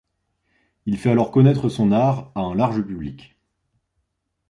[0.87, 3.37] Il fait alors connaître son art à un large public.